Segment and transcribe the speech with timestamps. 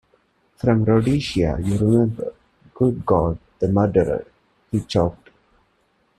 [0.57, 2.33] “From Rhodesia, you remember.”
[2.73, 4.25] “Good God, the murderer!”
[4.71, 5.29] he choked.